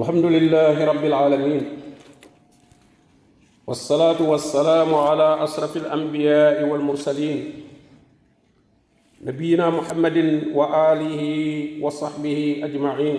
[0.00, 1.64] الحمد لله رب العالمين
[3.66, 7.40] والصلاة والسلام على أشرف الأنبياء والمرسلين
[9.24, 10.16] نبينا محمد
[10.56, 11.22] وآله
[11.84, 13.18] وصحبه أجمعين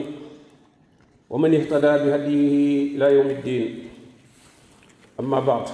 [1.29, 3.89] ومن اهتدى بهديه إلى يوم الدين
[5.19, 5.69] أما بعد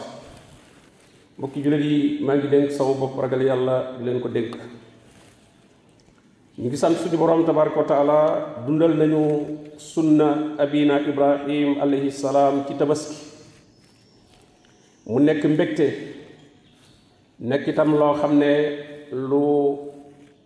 [1.39, 3.39] بكي جلدي ما جدنك ngi dénk sama bopp ragal
[4.03, 4.78] دنك.
[6.59, 8.19] ñu ngi sant suñu borom tabaraka wa taala
[8.65, 9.21] dundal nañu
[9.77, 13.15] sunna abina ibrahim alayhi salaam ci tabaski
[15.07, 15.87] mu nekk mbégte
[17.39, 18.51] nekk itam loo xam ne
[19.13, 19.39] lu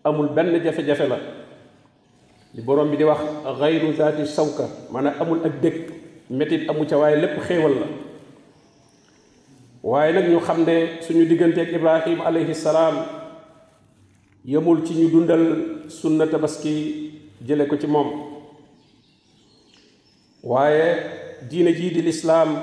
[0.03, 1.17] amul benn jafe-jafe la
[2.53, 3.19] li borom bi di wax
[3.59, 5.81] xayru zaati sawka maanaam amul ak dëkk
[6.29, 7.87] métit amu ca waaye lépp xéewal la
[9.81, 12.95] waaye nag ñu xam ne suñu digganteeg ibrahim alayhi salaam
[14.45, 15.45] yemul ci ñu dundal
[15.89, 17.11] sunna tabaski
[17.43, 18.09] jële ko ci moom
[20.43, 20.95] waaye
[21.49, 22.55] diine jii di lislaam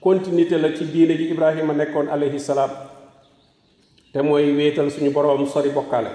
[0.00, 2.70] continuité la ci diine ji ibrahima nekkoon alayhi salaam
[4.12, 6.10] te mooy wéetal suñu boroom sori bokkaale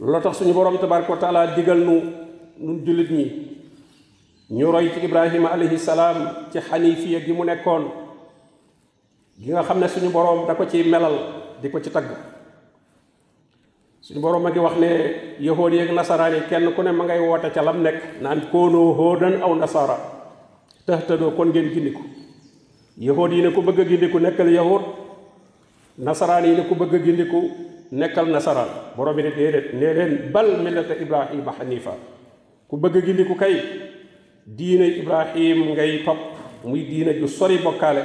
[0.00, 2.02] loo tax suñu boroom tabaraka wa taala digal nu
[2.58, 3.26] nun jullit ñi
[4.50, 6.16] ñu roy ci ibrahima alayhi salaam
[6.52, 7.84] ci xanifiya gi mu nekkoon
[9.40, 11.16] gi nga xam ne suñu boroom da ko ciy melal
[11.62, 12.06] di ko ci tagg
[14.02, 14.86] suñu borom a ngi wax ne
[15.40, 18.88] yahood yeeg nasaraan yi kenn ku ne ma ngay woote ca lam nekk naan koonoo
[18.98, 19.94] hóodan aw nasara
[20.86, 22.02] tëxtadoo kon ngeen gindiku
[23.08, 24.82] yahood yi ne ku bëgg a gindiku nekkal yahood
[26.08, 27.38] nasaraan yi ne ku bëgg a gindiku
[28.00, 31.94] nekkal nasaraan borom bi ne déedéet nee leen bal millata ibrahima xanifa
[32.68, 33.54] ku bëgg a gindiku kay
[34.58, 36.20] diine ibrahim ngay topp
[36.64, 38.02] muy diine ju sori bokkaale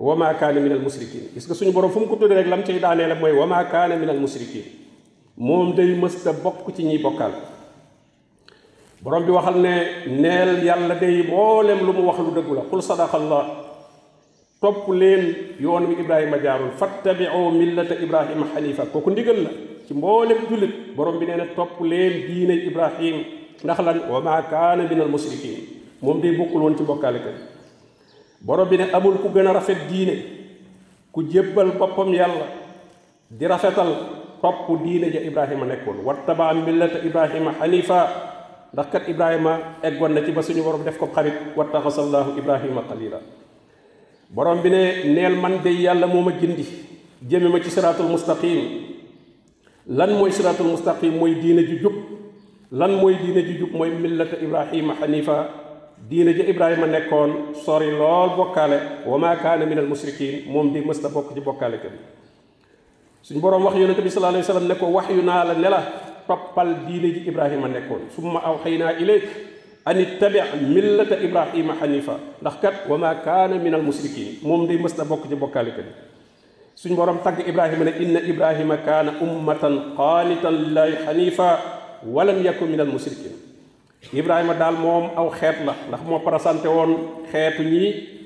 [0.00, 3.44] wa ma kaana min al borom fu mu tudd rek lam cay daanee mooy wa
[3.46, 4.08] ma kaana min
[5.42, 7.32] moom day mësta bokk ci ñiy bokkal
[9.02, 9.74] borom bi waxal ne
[10.06, 13.44] neel yàlla day mboolem lu mu wax lu dëggu la qul sadaqallah
[14.62, 15.24] topp leen
[15.60, 19.50] yoon wi ibrahima jaarul fattabiu millata ibrahima xanifa kooku ndigal la
[19.86, 23.16] ci mboolem jullit borom bi nee na topp leen diine ibrahim
[23.64, 25.10] ndax lan wa ma kaana min al
[26.00, 27.36] moom day bokkul woon ci bokkaale kër
[28.42, 30.14] borom bi ne amul ku gën a rafet diine
[31.12, 32.46] ku jébbal boppam yàlla
[33.30, 33.90] di rafetal
[34.42, 37.98] top diine ja ibrahima nekkoon wattaba millata ibrahima xanifa
[38.74, 39.52] ndax kat ibrahima
[39.88, 43.18] eggoon na ci ba suñu borom def ko xarit wattaxasallaahu ibrahima xalila
[44.36, 44.82] borom bi ne
[45.14, 46.64] neel man de yàlla moo ma jindi
[47.30, 48.58] jëme ma ci siratul mustaqim
[49.98, 51.96] lan mooy siratul mustaqim mooy diine ju jub
[52.80, 55.36] lan mooy diine ju jub mooy millata ibrahima xanifa
[56.10, 57.30] diine ja ibrahima nekkoon
[57.64, 58.78] sori lool bokkaale
[59.10, 61.94] wa ma kaana min al musrikin moom di mës bokk ci bokkaale kat
[63.22, 65.80] suñ borom wax yonente bi sallallahu alayhi wasallam ne ko wax naa la ne la
[66.26, 69.22] toppal diine ji ibrahima nekkoon summa aw ilayk
[69.86, 74.76] an ittabi millata ibrahima hanifa ndax kat wa ma kaana min al musrikin mom day
[74.76, 75.94] mësta na bokk ci bokkaalikat yi
[76.74, 81.48] suñ borom tag ibrahima ne inna ibrahima kana ummatan qanitan lillahi hanifa
[82.10, 83.38] walam yakun min al musrikin
[84.12, 87.84] ibrahima dal mom aw xet la ndax mo parasante woon xeetu ñi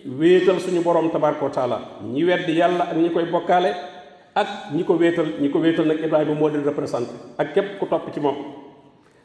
[0.09, 3.93] wéetal suñu borom tabaraka wa taala ñi weddi yàlla ak ñi koy bokkaale
[4.37, 8.21] ak ñiko wétal ñiko wétal Nak ibrahima mo leen représenter ak képp ku top ci
[8.21, 8.37] mom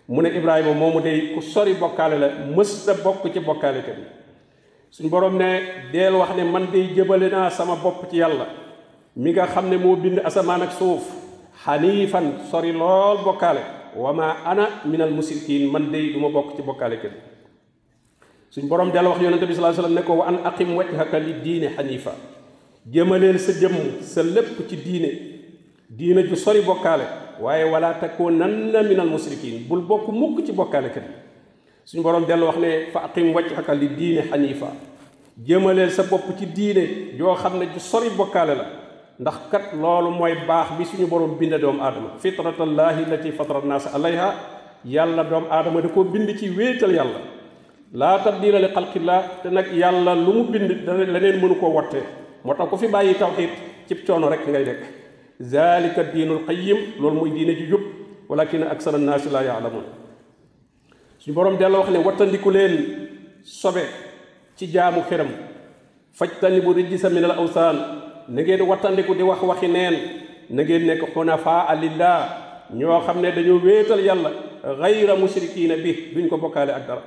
[0.07, 2.63] mu ne ibrahima momu day ku sori bokkaale la da
[3.27, 3.99] ci bokkaale tam
[4.89, 6.95] suñ borom ne del wax ne man day
[7.51, 8.47] sama bop ci yalla
[9.13, 11.03] mi nga xamne mo bind asaman ak suuf
[11.67, 17.17] hanifan sori lol bokale wama ana minal musrikin man day duma bok ci bokkaale kenn
[18.49, 19.27] suñ borom del wax bi
[19.59, 22.15] wasallam ne ko wa an aqim wajhaka lid diine hanifan
[22.89, 25.07] jëmaleel sa jëm sa lépp ci diine
[25.89, 27.03] diine ju sori bokkaale
[27.39, 31.03] waaye wala takunanna minal musrikin bul bokk mukk ci bokkaale kat
[31.85, 34.73] suñu borom dellu wax ne fa aqim wajhaka li diine xanifa
[35.37, 38.65] jëmaleel sa bopp ci diine joo xam ne ju sori bokkaale la
[39.19, 43.89] ndax kat loolu mooy baax bi suñu borom binde doom aadama fitratallahi lati fatara naasa
[43.93, 44.33] alayha
[44.85, 47.21] yàlla doom aadama da koo bind ci wéetal yàlla
[47.93, 52.03] laa tabdila li xalqillah te nag yàlla lu mu bind da leneen mënu koo wottee
[52.45, 53.49] motax tax ku fi bàyyi tawhid
[53.87, 54.79] ci coono rek ngay nek
[55.39, 57.81] zalika dinul qayyim lol moy diine ci jup
[58.29, 59.83] walakin aksara annaasi la ya'lamun
[61.19, 62.75] suñu borom delo wax ne watandiku len
[63.43, 63.83] sobe
[64.55, 65.27] ci jaamu xëram
[66.13, 67.75] fajtani bu rijisa min al awsan
[68.29, 69.93] na ngeen watandiku di wax waxi neen
[70.49, 72.19] na ngeen nek khunafa alillah
[72.73, 74.31] ño xamne dañu wetal yàlla
[74.79, 77.03] ghayra mushrikiina bih duñ ko bokale ak dara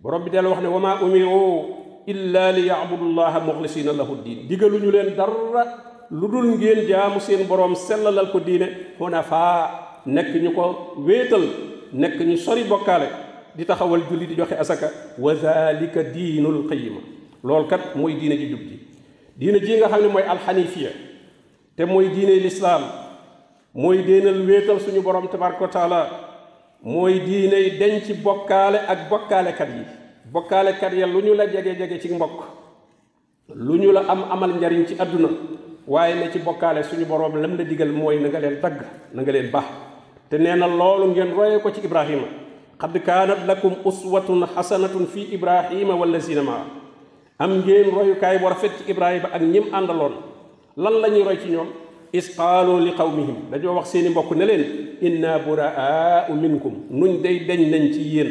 [0.00, 4.90] borom bi delo wax ne wama umiru illa li yabudu llaha muxlisina lahu diin digaluñu
[4.92, 5.64] len dara
[6.10, 8.66] ludul ngeen jaamu seen borom sellalal ko diine
[8.98, 11.44] xunafaa nekk ñu ko wetal
[11.92, 13.08] nek ñu sori bokale
[13.56, 16.96] di taxawal julli di joxe asaka wa zalika dinul qayyim
[17.42, 18.60] lol kat moy diine ji jub
[19.38, 20.90] diine ji nga xamni moy al hanifiya
[21.76, 22.82] te moy diine l'islam
[23.74, 26.00] moy déenal wetal suñu borom tabaraka taala
[26.82, 30.03] moy diine denc bokale ak bokale kat yi
[30.34, 32.40] bokkaalekat ya lu ñu la jege-jege ci mbokk
[33.54, 35.28] lu ñu la am amal njariñ ci àdduna
[35.86, 38.82] waaye ne ci bokkaale suñu boroom lam la digal mooy na nga leen tagg
[39.14, 39.66] na nga leen baax
[40.28, 42.26] te nee na loolu ngeen roye ko ci ibrahima
[42.80, 46.66] xad kaanat lakum uswatun xasanatun fi ibrahima wallazina maa
[47.38, 50.12] am ngeen royukaay bu rafet ci ibrahima ak ñim àndaloon
[50.76, 51.68] lan la ñuy roy ci ñoom
[52.12, 54.64] isqaalu li mu qawmihim dañoo wax seeni mbokk ne leen
[55.00, 58.30] inna buraau minkum nuñ day deñ nañ ci yéen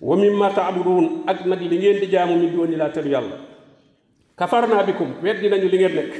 [0.00, 3.36] wa mimma taabuduun ak nag li ngeen di jaamu min dooni laa telu yàlla
[4.36, 6.12] kafarnaa bikum weddi nañu li ngeen nekk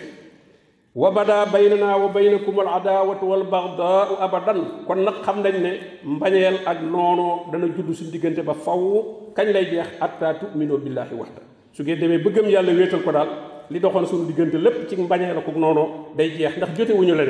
[0.96, 3.04] wa bada baynanaa wa baynakum al baax daa
[3.44, 4.58] bagdaau abadan
[4.88, 5.70] kon nag xam nañ ne
[6.04, 9.04] mbañeel ak noonoo dana judd suñ diggante ba faw
[9.36, 11.42] kañ lay jeex atta tuminoo billaahi waxda
[11.72, 13.28] su ngeen demee bëggam yàlla wéetal ko daal
[13.70, 17.28] li doxoon suñu diggante lépp ci mbañeel ak noonoo day jeex ndax jote wuñu taw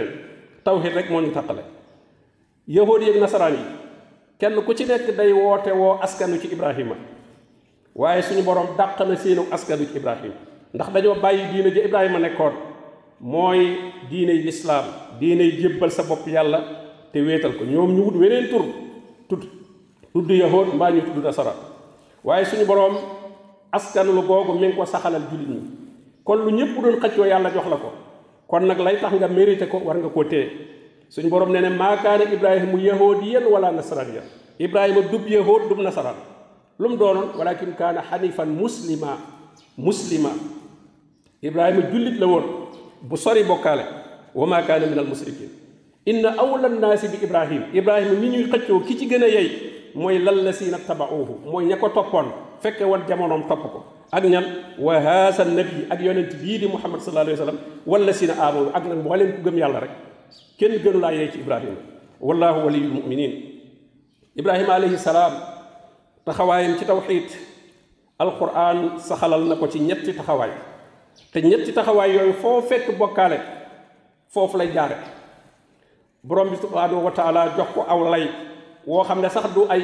[0.65, 1.63] tawhid rek moo ñu tàqale
[2.69, 3.67] yahood yeeg nasaraan yi
[4.41, 6.97] kenn ku ci nekk day woote woo askanu ci Ibrahima
[7.97, 10.35] waaye suñu borom dàq na seenu askanu ci Ibrahima
[10.75, 12.53] ndax dañoo bàyyi diine ji Ibrahima nekkoon
[13.21, 13.77] mooy
[14.11, 14.85] diiney lislaam
[15.21, 16.61] yi jébbal sa bopp yàlla
[17.13, 18.65] te wéetal ko ñoom ñu wut weneen tur
[19.29, 19.43] tudd
[20.13, 21.55] tudd yahood mbaa ñu tudd nasara
[22.25, 22.97] waaye suñu boroom
[23.73, 25.61] askan lu googu mi ngi ko saxalal jullit ñi
[26.25, 27.89] kon lu ñëpp doon xëccoo yàlla jox la ko
[28.49, 30.76] kon nag lay tax nga mérité ko war nga koo téye
[31.09, 34.27] suñ borom neene ma kaane ibrahim yahudiyan wala nasraniyan
[34.59, 36.17] ibrahim dub yahud dub nasran
[36.79, 39.15] lum mu walakin kaana hanifan muslima
[39.79, 40.31] muslima
[41.43, 42.45] ibrahim julit la won
[43.03, 43.85] bu sori bokale
[44.35, 45.49] wama maa kaana min al musrikin
[46.05, 49.49] inna awla nnaasi bi ibrahim ibrahima ñi ñuy xëccoo ki ci gën a yey
[49.95, 54.25] mooy lan la siina tabauhu mooy ña ko toppoon fekke woon jamonoom topp ko ak
[54.25, 54.45] ñan
[54.79, 58.71] wa haasa nabi ak yonent bii di muhammad sallallahu alayhi wa sallam wala siina aamanu
[58.75, 59.95] ak nag mbooleem ku gëm yàlla rek
[60.59, 61.77] kenn gënu laa yey ci ibrahima
[62.21, 63.33] wallahu waliyul muminin
[64.37, 65.35] ibrahima alayhi salaam
[66.25, 67.29] taxawaayam ci tawxiid
[68.19, 70.51] alquran saxalal na ko ci ñetti taxawaay
[71.33, 73.39] te ñetti taxawaay yooyu foo fekk bokkaale
[74.33, 74.97] foofu lay jaare
[76.25, 77.13] borom bi subhanahu wa
[77.59, 78.25] jox ko aw lay
[78.87, 79.83] woo xam ne sax du ay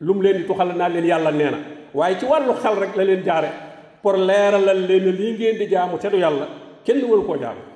[0.00, 1.58] lu mu leen di tuxal naa leen yàlla nee na
[1.94, 3.50] waaye ci wàllu xel rek la leen jaare
[4.02, 6.46] pour la leen lii ngeen di jaamu te du yàlla
[6.84, 7.69] kenn waru koo jaamu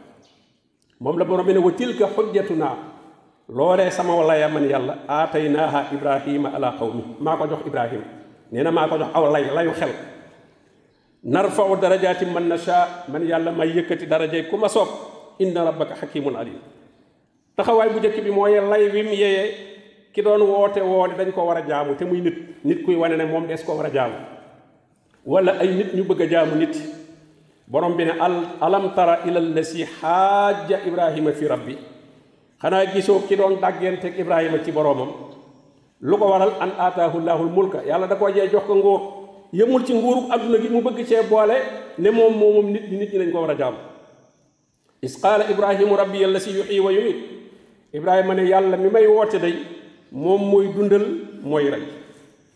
[1.01, 2.77] mom la borom ne wa tilka hujjatuna
[3.49, 8.03] loolee sama wala ya man yàlla ataynaha ibrahima ala qawmi mako jox ibrahim
[8.53, 9.91] neena mako jox aw lay layu xel
[11.25, 14.85] narfau darajaati man nasha man yàlla may yekati daraje kuma ma
[15.39, 16.59] inna rabbaka hakimun alim
[17.57, 19.45] taxaway bu njëkk bi moye lay wim yeye
[20.15, 23.17] ki don wote woo ne dañ ko wara jaamu te muy nit nit kuy wane
[23.17, 24.15] ne moom dees ko wara jaamu
[25.27, 26.75] wala ay nit ñu bëgg jaamu nit
[27.67, 31.79] borom bi ne al alam tara ilal lasi xaaja ibrahima fi rabbi
[32.63, 35.09] xanaa gisoo ki doon dàgganteeg ibrahima ci boroomam
[36.01, 39.01] lu ko waral an aataahu llaahu mulka yàlla da ko jee jox ko nguur
[39.53, 41.57] yëmul ci nguuru adduna gi mu bëgg cee boole
[41.99, 43.75] ne moom moomum nit nit ñi dañ ko war a jaam
[45.03, 47.17] is qaala ibrahimu rabbi si yuxyi wa yumit
[47.95, 49.55] ibrahima ne yàlla mi may woote day
[50.13, 51.05] moom mooy dundal
[51.43, 51.83] mooy rey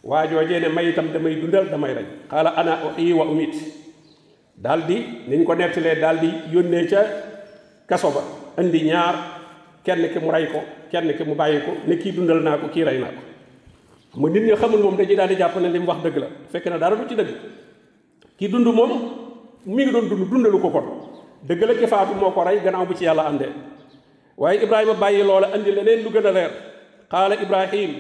[0.05, 3.55] waa joojee ne may itam damay dundal damay rey qaala ana uxyi wa umit
[4.59, 7.01] daal di niñ ko nettalee daal di yónnee ca
[7.87, 8.23] kaso ba
[8.59, 9.15] indi ñaar
[9.87, 10.59] kenn ki mu rey ko
[10.91, 13.23] kenn ki mu bàyyi ko ne kii dundal naa ko kii rey naa ko
[14.19, 16.67] mu nit ñi xamul moom dañuy daal di jàpp ne li wax dëgg la fekk
[16.75, 17.31] na dara du ci dëgg
[18.39, 18.93] kii dund moom
[19.65, 20.87] mi ngi doon dund dundalu ko kon
[21.47, 23.53] dëgg la ki faatu moo ko rey ganaaw bu ci yàlla àndee
[24.37, 26.51] waaye ibrahima bàyyi loola andi leneen lu gën a leer
[27.09, 27.95] qaala ibrahim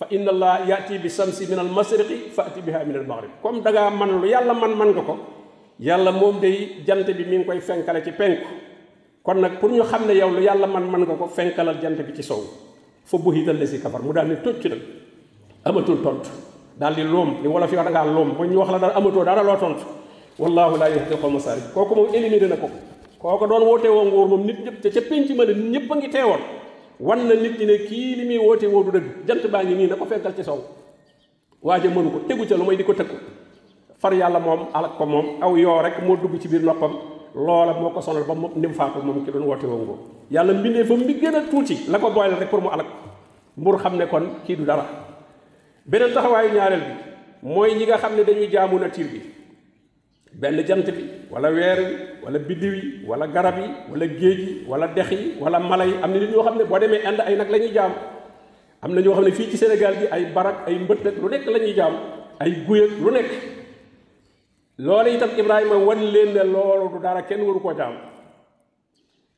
[0.00, 3.30] fa inna allah yaati bi samsi min nal masriqi fa ati biha min al maghrib
[3.44, 5.16] comme da ngaa yàlla man man nga ko
[5.80, 8.46] yàlla moom de jant bi mi ngi koy fenkale ci penku
[9.22, 11.96] kon nag pour ñu xam ne yow lu yàlla man man nga ko fenkalal jant
[12.02, 12.42] bi ci sow
[13.04, 14.78] fa buhital la si kafar mu daal ne tocc nag
[15.64, 16.30] amatul tontu
[16.78, 19.56] daal di loom li wolof yi wax dangaa loom wax la dara amatoo dara loo
[19.56, 19.84] tontu
[20.38, 22.68] wallaahu laa yahdi qawma zalim kooku moom éliminé na ko
[23.18, 26.40] kooku doon woote woo moom nit ñëpp te ca penc ñëpp a ngi teewoon
[27.00, 28.84] wan na nit ñi ne kii li muy woote woo
[29.26, 30.58] jant baa ngi nii na ko fenkal ci sow
[31.62, 33.27] waaja mënu ko tegu ca lu may di ko tëkku
[34.00, 36.92] far yàlla moom alak ko moom aw yoo rek moo dugg ci biir noppam
[37.34, 39.98] loola moo ko sonal ba mu ni mu faatu moom ki doon woote wongo
[40.30, 42.86] yàlla mbindee fa mi gën a tuuti la ko boole rek pour mu alak
[43.56, 44.84] mbur xam ne kon kii du dara
[45.86, 46.94] beneen taxawaayu ñaareel bi
[47.48, 49.20] mooy ñi nga xam ne dañuy jaamu nature bi
[50.32, 54.64] benn jant bi wala weer wi wala biddiw yi wala garab yi wala géej yi
[54.68, 57.22] wala dex yi wala mala yi am na nit ñoo xam ne boo demee Inde
[57.26, 60.68] ay nag la ñuy am na ñoo xam ne fii ci Sénégal gi ay barak
[60.68, 61.80] ay mbëtt lu nekk la ñuy
[62.40, 63.57] ay guyag lu nekk
[64.78, 67.94] loolu itam Ibrahima wan leen ne loolu du dara kenn waru koo jaam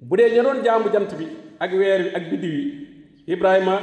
[0.08, 1.28] bu dee ña doon jaamu jant bi
[1.58, 2.58] ak weer bi ak biddiw
[3.34, 3.78] Ibrahima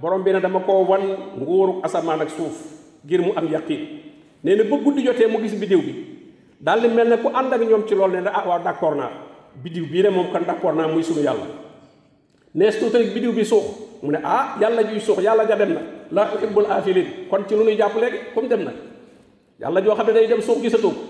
[0.00, 1.02] borom bi ne dama ko wan
[1.40, 2.62] nguuru asamaan ak suuf
[3.04, 3.80] ngir mu am yaqin
[4.44, 5.94] nee na ba guddi jotee mu gis biddiw bi
[6.60, 9.10] daal di mel ne ku ànd ak ñoom ci loolu ne ah waaw d'accord naa
[9.64, 11.46] biddiw bii ne moom kan d'accord naa muy sunu yàlla
[12.54, 13.66] nees tuuti biddiw bi suux
[14.02, 15.80] mu ne ah yàlla juy suux yàlla ja dem na
[16.12, 17.98] la uhibbul aafiliin kon ci lu ñuy jàpp
[18.54, 18.72] dem na
[19.60, 21.02] yàlla joo xam ne day dem soo gisatoo ko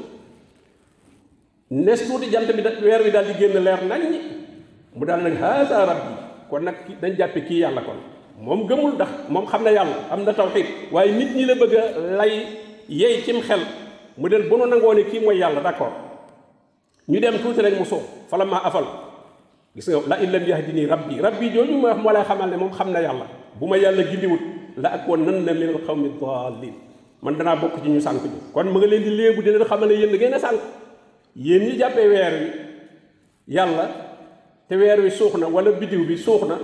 [1.70, 4.14] nes tuuti jant bi weer wi daal di génn leer naññ
[4.96, 6.10] mu daal nag haasa rabbi
[6.50, 7.98] kon nag dañ jàppe kii yàlla kon
[8.40, 11.74] moom gëmul ndax moom xam na yàlla am na tawxiid waaye nit ñi la bëgg
[11.78, 11.82] a
[12.18, 12.46] lay
[12.88, 13.60] yey xel
[14.18, 15.92] mu del bu nu nangoo kii mooy yàlla d'accord
[17.08, 18.84] ñu dem tuuti rek mu soow fala ma afal
[19.76, 22.56] gis nga la in lam yahdini rabbi rabbi jooju ma wax moo lay xamal ne
[22.56, 23.26] moom xam na yàlla
[23.60, 24.40] bu ma yàlla gindiwut
[24.76, 26.74] la ak woon nan la minal xawmi daalin
[27.22, 29.88] man danaa bokk ci ñu sànq ji kon mu leen di léebu di leen xamal
[29.88, 30.60] ne yéen da ngeen a sànq
[31.36, 32.34] yéen ñi jàppee weer
[33.48, 33.84] yàlla
[34.68, 36.56] te weer wi suux na wala biddiw bi suux na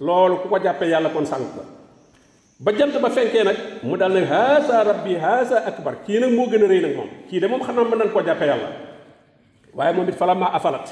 [0.00, 1.62] loolu ku ko jàppee yàlla kon sànq ba
[2.60, 6.46] ba jant ba fenkee nag mu dal nag haasa rabbi haasa akbar kii nag moo
[6.48, 8.68] gën a rëy nag moom kii de moom xanaa mën nañ koo jàppee yàlla
[9.76, 10.88] waaye moom it fala maa afalat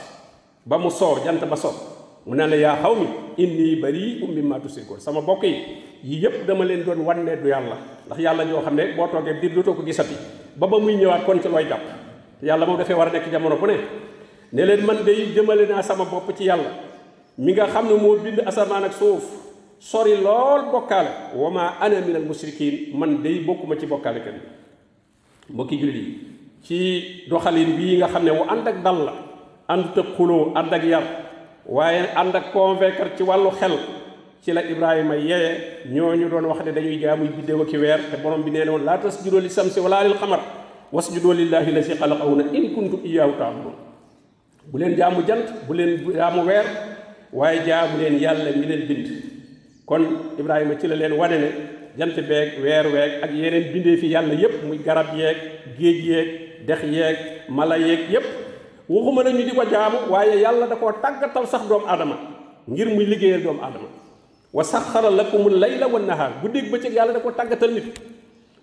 [0.67, 1.90] ba mu soo jant ba soo
[2.31, 4.63] munana ya xawmi inni bari um mimma
[5.03, 5.59] sama bokk yi
[6.07, 7.75] yi yépp dama len doon wan du yalla
[8.07, 10.15] ndax yalla joo xam bo toge dir do to ko gisati
[10.55, 11.83] ba ba muy ñëwaat kon ci loy japp
[12.43, 13.77] yalla mo defé wara nek jamono bu ne
[14.53, 16.71] ne len man day jëmalé na sama bop ci yalla
[17.37, 19.27] mi nga xamne mo bind asaman ak suuf
[19.83, 24.39] sori lol bokal wama ana min al musrikin man day bokuma ci bokal kan
[25.51, 26.05] mbokki julli
[26.63, 26.79] ci
[27.27, 29.15] doxalin bi nga xamne wu ànd ak dal la
[29.67, 30.55] ànd ak xuloo
[30.87, 31.27] yar
[31.67, 33.73] waaye ànd ak convaincre ci wàllu xel
[34.43, 38.43] ci la ibrahima yeye ñooñu doon wax ne dañuy jaamuy biddéew ak weer te borom
[38.43, 40.41] bi nee na woon laa tasjudoo li samsi wala lil xamar
[40.93, 43.75] wasjudoo lillaahi la si xalaqahunna in kuntum iyyaahu ta'buduun
[44.73, 46.65] bu leen jaamu jant bu leen jaamu weer
[47.33, 49.09] waaye jaamu leen yàlla mi leen bind
[49.87, 50.03] kon
[50.39, 51.49] ibrahima ci la leen wane ne
[51.99, 55.37] jant beeg weer weeg ak yeneen bindee fi yàlla yépp muy garab yeeg
[55.79, 56.29] géej yeeg
[56.67, 57.17] dex yeeg
[57.49, 58.25] mala yeeg yépp
[58.91, 62.17] waxuma ne ñu di ko jaamu waaye yàlla da koo tàggatal sax doomu aadama
[62.67, 63.87] ngir muy liggéeyal doomu aadama
[64.53, 67.87] wa la saxara lakumul layla wan nahaar guddeeg bëccëg yàlla da koo tàggatal nit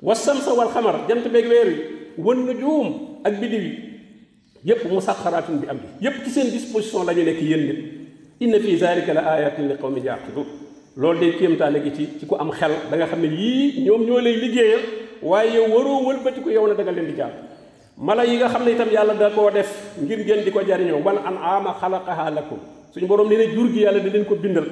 [0.02, 1.68] wa samsa wal xamar jant beeg weer
[2.18, 2.88] wi wan nujuum
[3.24, 3.72] ak biddiw yi
[4.68, 7.80] yépp mu saxaraatin bi am bi yépp ci seen disposition la ñu nekk yéen nit
[8.42, 10.46] inna fii zalika la ayatin mi qawmi yaqilun
[10.98, 13.84] loolu de day kéemtaane gi ci ci ko am xel da nga xam ne yii
[13.86, 14.82] ñoom ñoo lay liggéeyal
[15.24, 17.16] waaye yow waroo wëlbati ko na da nga leen di
[17.98, 21.02] mala yi nga xam ne itam yàlla da koo def ngir ngeen di ko jariñoo
[21.02, 22.60] wal an aama xalaqaha lakum
[22.94, 24.66] suñu borom yi na jur gi yàlla di leen ko bindal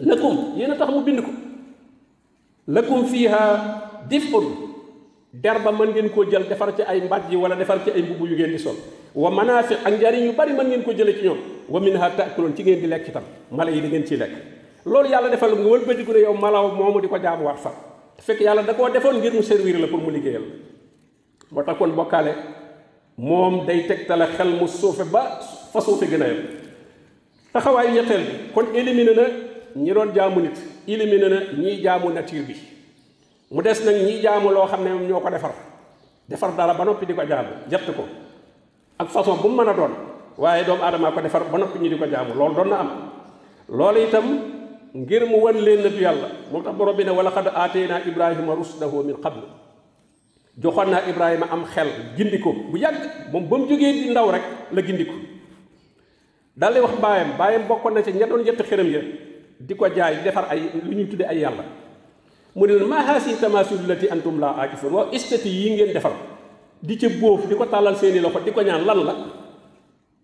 [0.00, 1.28] lakum yéen a tax mu bind ko
[2.72, 3.40] fii fiiha
[4.08, 4.46] dif'un
[5.34, 8.28] der ba mën ngeen koo jël defar ci ay mbàjj wala defar ci ay mbubb
[8.30, 8.76] yu ngeen di sol
[9.14, 12.56] wa manaafi ak njariñ yu bari mën ngeen ko jële ci ñoom wa minha ta'kulun
[12.56, 14.32] ci ngeen di lekk itam mala yi di ngeen ciy lekk
[14.88, 17.70] loolu yàlla defal nga wëlbatiku ne yow malaw moomu di ko jaamuwaat fa
[18.24, 20.71] fekk yàlla da koo defoon ngir mu servir la pour mu liggéeyal
[21.52, 22.32] moo takkoon kon bokkaale
[23.16, 25.36] moom day tegtale xel mu suufe ba
[25.72, 26.40] fa suufe gën a yem
[27.52, 29.22] taxawaayu ñetteel bi kon éliminé na
[29.76, 30.56] ñi doon jaamu nit
[30.88, 32.56] éliminé na ñiy jaamu nature bi
[33.50, 35.52] mu des nag ñiy jaamu loo xam ne moom ñoo ko defar
[36.28, 38.04] defar dara ba noppi di ko jaamu jett ko
[38.98, 39.92] ak façon bu mu mën a doon
[40.38, 42.90] waaye doomu aadamaa ko defar ba noppi ñu di ko jaamu loolu doon na am
[43.68, 44.24] loolu tam
[44.94, 48.54] ngir mu wan leen natu yàlla moom tax borom bi ne wala xad aateenaa ibrahima
[48.54, 49.61] rusdahu min qablu
[50.58, 54.28] joxoon naa Ibrahima am xel gindi ko bu yàgg moom ba mu jógee di ndaw
[54.32, 55.14] rek la gindi ko
[56.56, 59.00] daal di wax baayam baayam bokkoon na ci ña doon yetti xërëm ya
[59.60, 61.64] di ko jaay defar ay lu ñuy tudde ay yàlla
[62.54, 66.12] mu ne leen maa haasi tamaasul lati antum laa aakifuun waaw istati yi ngeen defar
[66.84, 69.14] di ca boofu di ko tàllal seeni loxo di ko ñaan lan la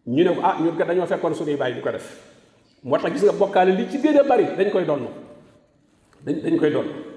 [0.07, 2.05] ñu ne ko ah ñun kat dañoo fekkoon suñuy bàyyi di ko def
[2.85, 5.09] moo tax gis nga bokkaale li ci gën bari dañ koy doon
[6.21, 7.08] dañ dañ koy doon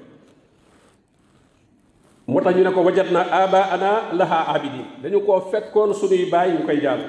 [2.31, 6.29] moo tax ñu ne ko wajat na aba ana laha abidin dañu koo fekkoon suñuy
[6.31, 7.03] baay ñu koy jaamu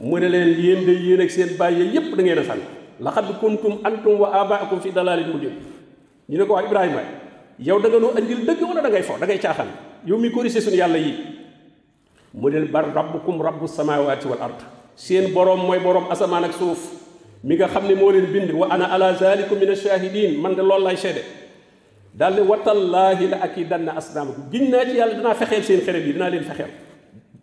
[0.00, 2.62] mu ne leen yéen de yéen ak seen baay yooyu yépp dangay ngeen a sànq
[2.98, 5.52] laxad kuntum antum wa abaakum fi dalalin mujib
[6.26, 7.02] ñu ne ko waa ibrahima
[7.60, 9.68] yow da nga noo andil dëgg wala da ngay fo da ngay caaxaan
[10.08, 11.12] yow mi corrigé suñu yàlla yi
[12.32, 14.56] mu ne bar rabbukum rabbu samawati wal ard
[14.96, 16.96] seen boroom mooy boroom asamaan ak suuf
[17.44, 20.62] mi nga xam ne moo leen bind wa ana ala zalikum min ashahidin man de
[20.64, 21.41] loolu lay seede
[22.14, 26.12] daal ne watallaahi la akidanna asnaamakum giñ naa ci yàlla dinaa fexeel seen xerem yi
[26.12, 26.68] dinaa leen fexeel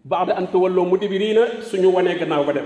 [0.06, 2.66] baada an tawalloo mudbiriina suñu wanee gannaaw ko dem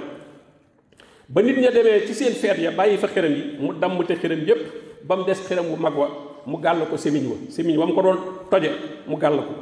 [1.30, 4.16] ba nit ña demee ci seen feet ya bàyyi fa xerem yi mu damm te
[4.16, 4.62] xerem yépp
[5.08, 5.78] ba mu des xerem wu
[6.46, 8.18] mu gàll ko semiñ wa semiñ wa ko doon
[8.52, 8.72] toje
[9.08, 9.54] mu gàll ko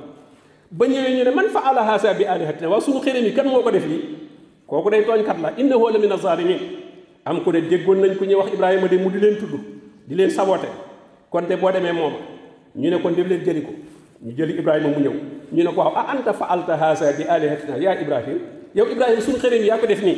[0.72, 3.46] ba ñëwee ñu ne man fa ala haasa bi alihatina waaw suñu xerem yi kan
[3.48, 4.02] moo ko def lii
[4.68, 6.60] kooku day tooñkat la innahu la min azalimin
[7.26, 9.38] am ku ne déggoon nañ ku ñuy wax ibrahima de mu di leen
[10.08, 10.68] di leen sabote
[11.30, 11.92] kon de boo demee
[12.76, 13.72] ñu ne kon dem leen jëli ko
[14.24, 15.14] ñu jëli ibrahima mu ñëw
[15.52, 18.40] ñu ne ko waaw a anta faalta alta haasa bi alihatina yaa ibrahim
[18.74, 20.18] yow ibrahim sun xërëm yaa ko def nii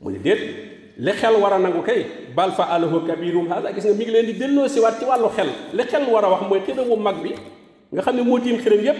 [0.00, 0.38] mu ne déet
[0.98, 4.10] li xel war a nangu kay bal fa alahu kabirum haasa gis nga mi ngi
[4.10, 6.88] leen di delloo si waat ci wàllu xel li xel war a wax mooy xërëm
[6.88, 7.34] bu mag bi
[7.92, 8.98] nga xam ne moo tiim xërëm yépp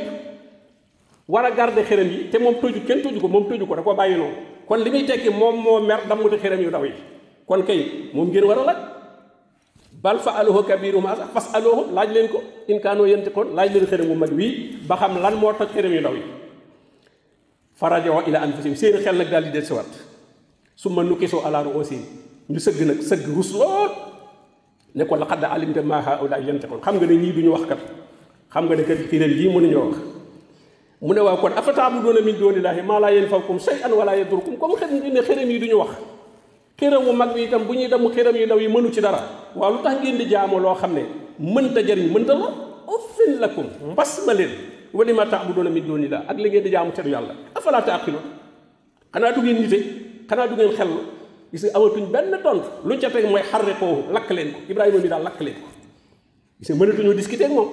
[1.28, 3.82] war a garder xërëm yi te moom tëju kenn tëju ko moom tëju ko da
[3.82, 4.34] ko bàyyi noonu
[4.68, 6.92] kon li muy tekki moom moo mer dammati xërëm yu daw yi
[7.46, 9.01] kon kay moom ngeen war a laaj
[10.02, 13.86] bal fa aluhu kabiruhum sax fas aluhum laaj leen ko in kaanoo yantiqoon laaj leen
[13.90, 14.52] xërëm mu mag wii
[14.88, 16.22] ba xam lan moo toj xërëm yu ndaw yi
[17.80, 19.92] farajoo ila anfusihim seen xel nag daal di del siwaat
[20.84, 22.02] summa nukisoo ala ruusihim
[22.50, 23.92] ñu sëgg nag sëgg rus lool
[24.98, 27.82] ne ko laqad alimta ma haula yantiqoon xam nga ne ñii duñu wax kat
[28.52, 29.96] xam nga ne kat firéel yii mënuñoo wax
[31.06, 34.58] mu ne waaw kon afataabu doona min doonillaahi maa laa yanfa'ukum shay'an wa laa yadurrukum
[34.58, 35.94] comme xërëm ne xërëm yi duñu wax
[36.82, 39.20] xiram wu mag bi tam bu ñuy dem xiram yu ndaw yi mënu ci dara
[39.54, 41.02] waaw lu tax ngeen di jaamoo loo xam ne
[41.38, 42.48] mënta jëriñ mënta la
[42.94, 44.50] uffin lakum pas ma leen
[44.92, 48.24] wa lima taabuduuna min duunillah ak li di jaamu teru yàlla afala taaqiloon
[49.14, 49.78] xanaa du ngeen nite
[50.50, 50.90] du ngeen xel
[51.52, 55.08] gis nga amatuñ benn tontu lu ca teg mooy xarriqoohu lakk leen ko Ibrahima mi
[55.08, 55.68] daal lakk leen ko
[56.60, 57.68] gis nga mënatuñoo discuter ak moom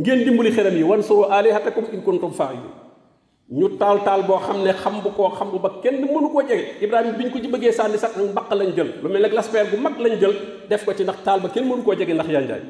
[0.00, 2.85] ngeen dimbali xeram yi wansuru alihatakum in kuntum fa'ilin
[3.46, 6.42] ñu taal taal boo xam ne xam bu koo xam bu ba kenn mënu koo
[6.42, 9.22] jege Ibrahima bi ñu ko ci bëggee sànni sax ñu mbaq lañu jël lu mel
[9.22, 10.34] nag laspeer bu mag lañ jël
[10.68, 12.60] def ko ci ndax taal ba kenn mënu koo jege ndax yanjaay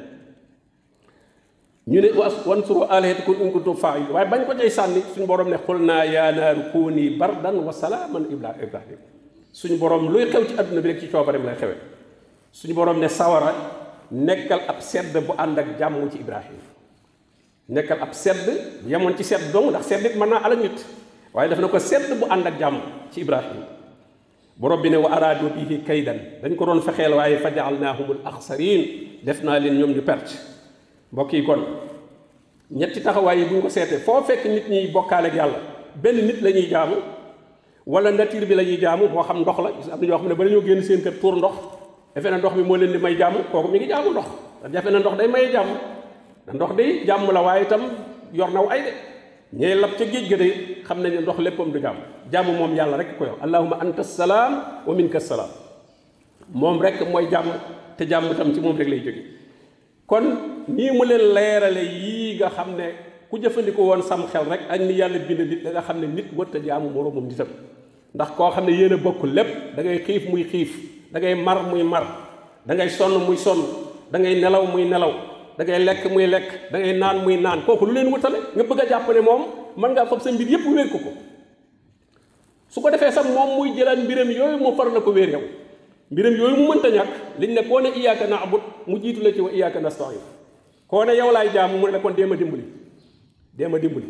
[1.87, 2.09] ñu ne
[2.45, 6.03] wansuru aalihatakum in kuntum faa'iliin waaye bañ ko cay sànni suñu boroom ne xul naa
[6.05, 9.01] yaa naaru kuuni bardan wa salaaman ibla ibrahim
[9.51, 11.75] suñu boroom luy xew ci àdduna bi rek ci coobareem lay xewe
[12.53, 13.51] suñu borom ne sawara
[14.11, 16.76] nekkal ab sedd bu ànd ak jàmm ci Ibrahima
[17.67, 18.47] nekkal ab sedd
[18.87, 20.79] yemoon ci sedd dong ndax sedd it mën naa alal nit
[21.35, 22.77] waaye daf na ko sedd bu ànd ak jàmm
[23.11, 23.63] ci ibrahim
[24.55, 27.77] borom bi ne wa araado bihi kaydan dañ ko doon fexeel waaye fa al
[28.25, 30.33] axsarin def naa leen ñoom ñu perte
[31.11, 31.61] mbokk yi kon
[32.71, 35.59] ñetti taxawaay yi bu ñu ko seetee foo fekk nit ñi bokkaale ak yàlla
[35.95, 36.95] benn nit la ñuy jaamu
[37.85, 40.27] wala natir bi la ñuy jaamu moo xam ndox la gis am na ñoo xam
[40.29, 41.55] ne ba dañoo génn seen kër tuur ndox
[42.15, 44.25] defe na ndox bi moo leen di may jaamu kooku mi ngi jaamu ndox
[44.71, 45.75] defe na ndox day may jaamu
[46.53, 47.83] ndox di jamm la waye tam
[48.33, 48.91] yor naw ay de
[49.59, 50.47] ñee lab ci géej de
[50.87, 51.97] xam nañ ne ndox leppam du jamm
[52.31, 54.53] jamm mom yalla rek ko yow allahumma anta salam
[54.87, 55.49] wa minka salam
[56.53, 57.47] mom rek moy jamm
[57.97, 59.01] te jamm tam ci mom rek lay
[60.07, 60.23] kon
[60.69, 62.93] ni mu leen leralé yi nga xam ne
[63.29, 66.07] ku jëfëndiko won sam xel rek ak ni yalla bind nit da nga xam ne
[66.07, 67.47] nit wërta jaamu moroomam nitam
[68.15, 70.71] ndax ko xam ne yene bokku lepp da ngay xif muy xif
[71.11, 72.05] da ngay mar muy mar
[72.65, 73.59] da ngay son muy son
[74.11, 75.11] da ngay nelaw muy nelaw
[75.57, 78.61] da ngay lekk muy lekk da ngay naan muy naan kooku lu leen wutale nga
[78.63, 79.41] bëgg a jàpp ne moom
[79.75, 80.99] man ngaa fab sa mbir yépp wér ko
[82.69, 85.41] su ko defee sax moom muy jëlaat mbiram yooyu moo far na ko wéer yow
[86.11, 87.09] mbiram yooyu mu mënta ñàkk
[87.41, 90.21] liñ ne koo ne iyaaka na abut mu jiitu la ci wa na nastain
[90.87, 92.63] koo ne yow laay jaam mu ne la kon déema dimbali
[93.57, 94.07] déema dimbali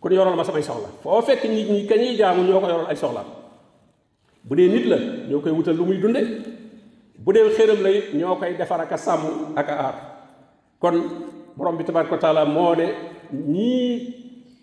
[0.00, 2.86] kon yoral ma samay soxla foo fekk nit ñi ka ñuy jaamu ñoo ko yoral
[2.88, 3.26] ay soxlaam
[4.44, 4.96] bu dee nit la
[5.30, 6.20] ñoo koy wutal lu muy dunde
[7.16, 10.11] bu dee xéram la ñoo koy defar sàmm ak
[10.82, 10.98] kon
[11.56, 12.90] borom bi tabaraka taala moone
[13.30, 13.70] ni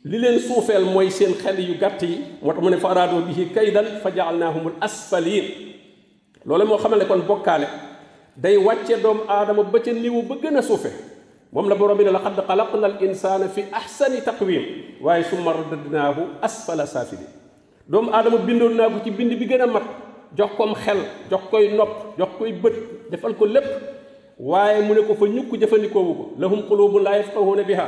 [0.03, 3.87] li len soufel moy sen xel yu gatti yi moo tax ne fa bihi kaydan
[4.03, 5.45] faja'alnahum al-asfalin
[6.45, 7.67] lolé mo xamalé kon bokalé
[8.35, 10.91] day wàcce dom adama ba ca niwu ba gën a suufe
[11.69, 14.63] la borom bi la qad khalaqna al insana fi ahsani taqwim
[15.01, 17.27] waaye summa radadnaahu asfala saafili
[17.87, 19.83] dom adama bindon naa ko ci bind bi gëna mat
[20.37, 20.99] jox koom xel
[21.31, 22.75] jox koy nop jox koy beut
[23.11, 23.98] defal ko lépp
[24.39, 27.87] waaye mu ne ko fa ñukk wu ko lahum qulubun la yafqahuna biha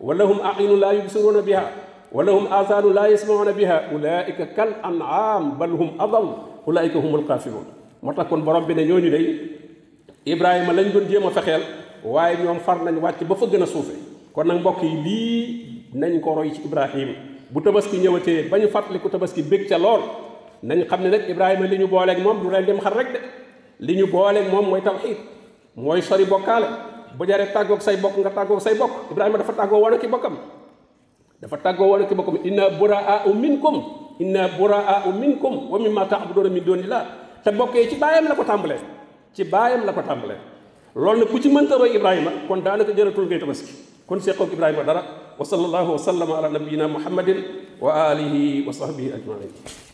[0.00, 1.64] wa lahum a'yunun la yubsiruna biha
[2.12, 6.28] wa lahum aasaanun laa yasma'uuna biha ulaa'ika kal an'aam bal hum adall
[6.66, 7.68] ulaa'ika humul xaafiruun
[8.02, 9.26] moo tax kon borom bi ne ñooñu day
[10.24, 11.60] Ibrahima lañ doon jéem a fexeel
[12.04, 13.92] waaye ñoom far nañ wàcc ba fa gën a suufe
[14.32, 15.40] kon nag mbokk yi lii
[15.94, 17.08] nañ ko roy ci ibrahim
[17.52, 20.00] bu tabaski ñëwatee ba ñu fàttaliku tabaski bég ca lool
[20.62, 23.20] nañ xam ne nag Ibrahima li ñu booleeg moom du ren dem xar rek de
[23.84, 25.16] li ñu booleeg moom mooy tawxiid
[25.76, 26.66] mooy sori bokkaale
[27.18, 30.36] bu jaree tàggoog say bokk nga tàggoog say bokk Ibrahima dafa tàggoo woon ki bokkam
[31.40, 33.76] dafa tàggoo woon ki bokkam inna buraa u minkum
[34.20, 37.04] inna buraa u minkum bu mimma ta'buduna min dunillah
[37.44, 38.78] te bokkee ci baayam la ko tàmbalee
[39.34, 40.36] ci baayam la ko tàmbalee
[40.94, 43.72] loolu ne ku ci mënta roy Ibrahima kon daanaka jëratul ngay tabaski
[44.06, 45.00] kon seqoog Ibrahima dara
[45.38, 47.36] wa sallallahu wa sallama ala nabiyyina muhammadin
[47.80, 49.91] wa alihi wa sahbihi ajmain